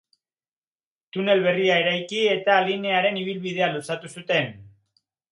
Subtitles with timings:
[1.17, 4.49] Tunel berria eraiki, eta linearen ibilbidea luzatu zuten.